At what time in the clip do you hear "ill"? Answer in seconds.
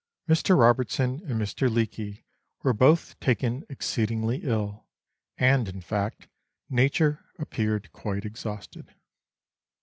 4.41-4.87